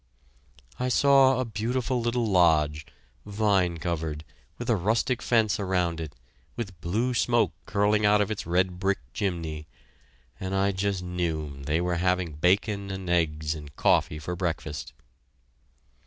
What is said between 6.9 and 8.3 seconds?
smoke curling out